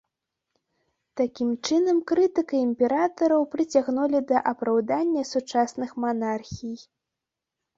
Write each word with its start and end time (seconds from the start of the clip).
Такім 1.19 1.49
чынам, 1.67 1.97
крытыка 2.11 2.55
імператараў 2.67 3.45
прыцягнулі 3.53 4.23
да 4.33 4.37
апраўдання 4.53 5.21
сучасных 5.33 5.89
манархій. 6.07 6.75